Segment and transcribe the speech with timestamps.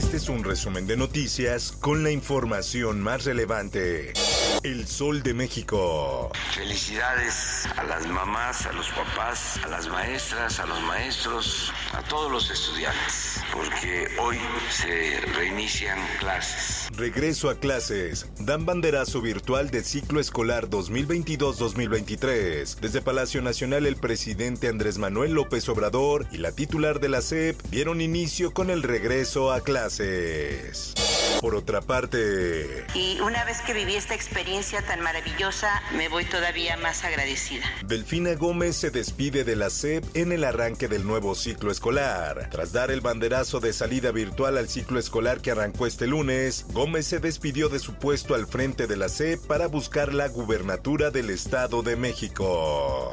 [0.00, 4.14] Este es un resumen de noticias con la información más relevante.
[4.62, 6.32] El Sol de México.
[6.54, 12.32] Felicidades a las mamás, a los papás, a las maestras, a los maestros, a todos
[12.32, 14.38] los estudiantes, porque hoy
[14.70, 16.88] se reinician clases.
[16.96, 18.26] Regreso a clases.
[18.38, 22.80] Dan banderazo virtual de ciclo escolar 2022-2023.
[22.80, 27.60] Desde Palacio Nacional, el presidente Andrés Manuel López Obrador y la titular de la SEP
[27.70, 29.89] dieron inicio con el regreso a clases.
[31.40, 36.76] Por otra parte, Y una vez que viví esta experiencia tan maravillosa, me voy todavía
[36.76, 37.64] más agradecida.
[37.84, 42.48] Delfina Gómez se despide de la SEP en el arranque del nuevo ciclo escolar.
[42.50, 47.06] Tras dar el banderazo de salida virtual al ciclo escolar que arrancó este lunes, Gómez
[47.06, 51.30] se despidió de su puesto al frente de la SEP para buscar la gubernatura del
[51.30, 53.12] Estado de México.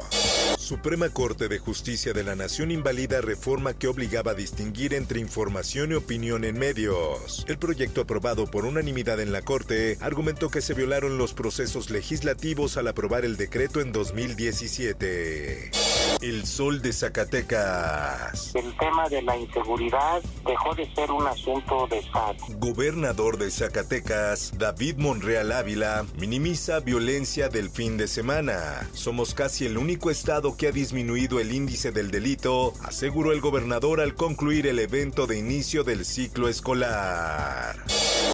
[0.56, 5.92] Suprema Corte de Justicia de la Nación invalida reforma que obligaba a distinguir entre información
[5.92, 7.44] y opinión en medios.
[7.48, 12.76] El proyecto aprobado por unanimidad en la Corte argumentó que se violaron los procesos legislativos
[12.76, 15.70] al aprobar el decreto en 2017.
[16.20, 18.54] El sol de Zacatecas.
[18.54, 22.34] El tema de la inseguridad dejó de ser un asunto de Estado.
[22.58, 28.88] Gobernador de Zacatecas, David Monreal Ávila, minimiza violencia del fin de semana.
[28.92, 34.00] Somos casi el único estado que ha disminuido el índice del delito, aseguró el gobernador
[34.00, 37.76] al concluir el evento de inicio del ciclo escolar.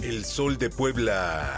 [0.02, 1.54] El Sol de Puebla.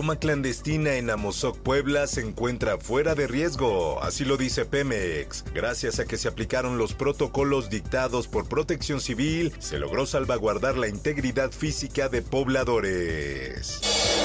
[0.00, 5.44] Toma clandestina en Amozoc, Puebla se encuentra fuera de riesgo, así lo dice Pemex.
[5.52, 10.88] Gracias a que se aplicaron los protocolos dictados por Protección Civil, se logró salvaguardar la
[10.88, 13.82] integridad física de pobladores.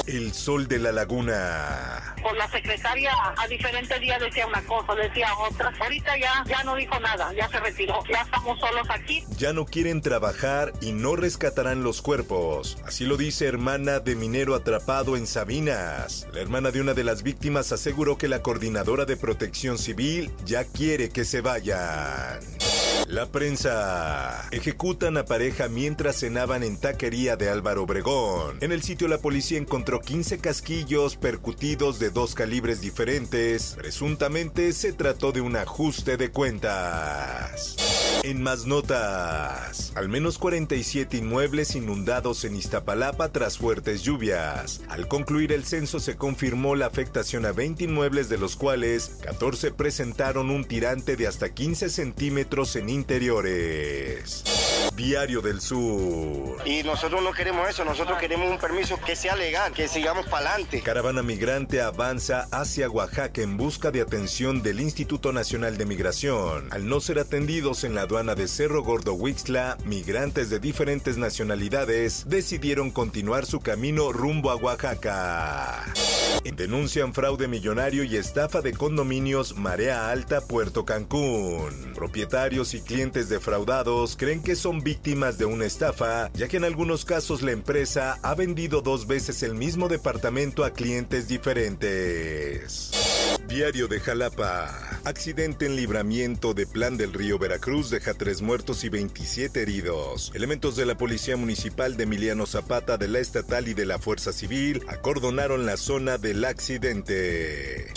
[0.07, 2.15] El sol de la laguna.
[2.23, 5.73] Por la secretaria a diferentes días decía una cosa, decía otra.
[5.81, 8.01] Ahorita ya, ya no dijo nada, ya se retiró.
[8.09, 9.25] Ya estamos solos aquí.
[9.37, 12.77] Ya no quieren trabajar y no rescatarán los cuerpos.
[12.85, 15.27] Así lo dice hermana de minero atrapado en
[15.65, 20.63] La hermana de una de las víctimas aseguró que la coordinadora de protección civil ya
[20.63, 22.39] quiere que se vayan.
[23.07, 24.47] La prensa.
[24.51, 28.57] Ejecutan a pareja mientras cenaban en taquería de Álvaro Obregón.
[28.61, 33.73] En el sitio la policía encontró 15 casquillos percutidos de dos calibres diferentes.
[33.75, 37.75] Presuntamente se trató de un ajuste de cuentas.
[38.23, 44.81] En más notas, al menos 47 inmuebles inundados en Iztapalapa tras fuertes lluvias.
[44.89, 49.71] Al concluir el censo se confirmó la afectación a 20 inmuebles de los cuales 14
[49.71, 54.43] presentaron un tirante de hasta 15 centímetros en interiores.
[54.95, 56.57] Diario del Sur.
[56.65, 60.49] Y nosotros no queremos eso, nosotros queremos un permiso que sea legal, que sigamos para
[60.51, 60.81] adelante.
[60.81, 66.69] Caravana migrante avanza hacia Oaxaca en busca de atención del Instituto Nacional de Migración.
[66.71, 72.23] Al no ser atendidos en la aduana de Cerro Gordo Huixtla, migrantes de diferentes nacionalidades
[72.27, 75.83] decidieron continuar su camino rumbo a Oaxaca.
[76.55, 81.93] Denuncian fraude millonario y estafa de condominios Marea Alta Puerto Cancún.
[81.93, 87.03] Propietarios y clientes defraudados creen que son víctimas de una estafa, ya que en algunos
[87.03, 92.91] casos la empresa ha vendido dos veces el mismo departamento a clientes diferentes.
[93.47, 94.94] Diario de Jalapa.
[95.05, 100.31] Accidente en libramiento de Plan del Río Veracruz deja tres muertos y 27 heridos.
[100.33, 104.33] Elementos de la Policía Municipal de Emiliano Zapata, de la Estatal y de la Fuerza
[104.33, 107.93] Civil acordonaron la zona del accidente.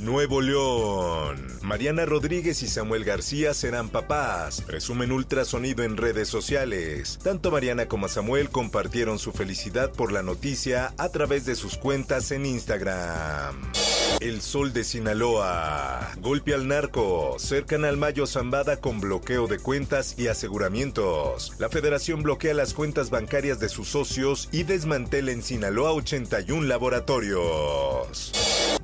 [0.00, 1.48] Nuevo León.
[1.62, 4.60] Mariana Rodríguez y Samuel García serán papás.
[4.60, 7.18] Presumen ultrasonido en redes sociales.
[7.24, 12.30] Tanto Mariana como Samuel compartieron su felicidad por la noticia a través de sus cuentas
[12.30, 13.72] en Instagram.
[14.20, 16.12] El Sol de Sinaloa.
[16.20, 17.36] Golpe al narco.
[17.38, 21.52] Cercan al Mayo Zambada con bloqueo de cuentas y aseguramientos.
[21.58, 28.32] La federación bloquea las cuentas bancarias de sus socios y desmantela en Sinaloa 81 laboratorios.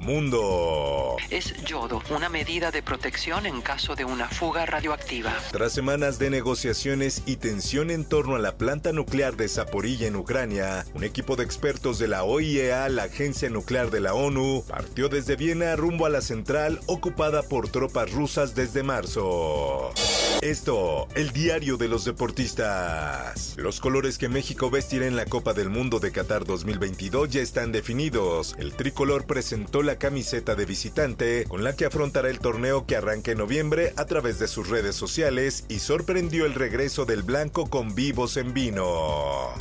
[0.09, 1.17] Mundo.
[1.29, 5.37] Es yodo, una medida de protección en caso de una fuga radioactiva.
[5.53, 10.17] Tras semanas de negociaciones y tensión en torno a la planta nuclear de Zaporilla en
[10.17, 15.11] Ucrania, un equipo de expertos de la OIEA, la Agencia Nuclear de la ONU, partió
[15.11, 19.93] desde Viena rumbo a la central ocupada por tropas rusas desde marzo.
[20.41, 23.55] Esto, el diario de los deportistas.
[23.57, 27.73] Los colores que México vestirá en la Copa del Mundo de Qatar 2022 ya están
[27.73, 28.55] definidos.
[28.57, 33.33] El tricolor presentó la camiseta de visitante con la que afrontará el torneo que arranca
[33.33, 37.97] en noviembre a través de sus redes sociales y sorprendió el regreso del blanco con
[37.97, 39.55] vivos en vino.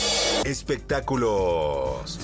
[0.46, 2.20] Espectáculos.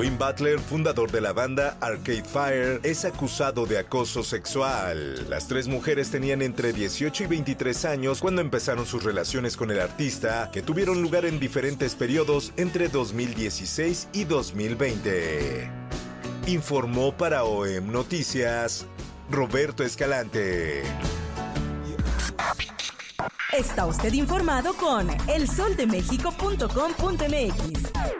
[0.00, 5.28] Win Butler, fundador de la banda Arcade Fire, es acusado de acoso sexual.
[5.28, 9.78] Las tres mujeres tenían entre 18 y 23 años cuando empezaron sus relaciones con el
[9.78, 15.70] artista, que tuvieron lugar en diferentes periodos entre 2016 y 2020.
[16.46, 18.86] Informó para OEM Noticias
[19.30, 20.82] Roberto Escalante.
[23.52, 28.19] Está usted informado con elsoldemexico.com.mx.